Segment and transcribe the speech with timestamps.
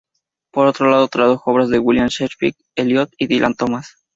[0.51, 2.57] Por otro lado, tradujo obras de William Shakespeare, T.
[2.73, 2.87] S.
[2.89, 3.97] Eliot y Dylan Thomas.